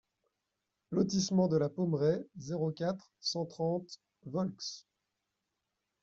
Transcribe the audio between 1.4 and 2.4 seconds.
de la Pommeraie,